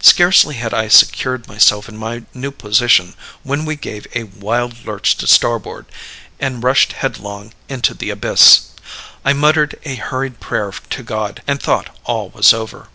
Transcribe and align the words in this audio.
Scarcely 0.00 0.54
had 0.54 0.72
I 0.72 0.86
secured 0.86 1.48
myself 1.48 1.88
in 1.88 1.96
my 1.96 2.22
new 2.34 2.52
position 2.52 3.14
when 3.42 3.64
we 3.64 3.74
gave 3.74 4.06
a 4.14 4.22
wild 4.22 4.84
lurch 4.86 5.16
to 5.16 5.26
starboard 5.26 5.86
and 6.38 6.62
rushed 6.62 6.92
headlong 6.92 7.52
into 7.68 7.92
the 7.92 8.10
abyss. 8.10 8.60
I 9.24 9.32
muttered 9.32 9.80
a 9.84 9.96
hurried 9.96 10.38
prayer 10.38 10.70
to 10.90 11.02
God, 11.02 11.42
and 11.48 11.60
thought 11.60 11.98
all 12.04 12.28
was 12.30 12.52
over. 12.52 12.90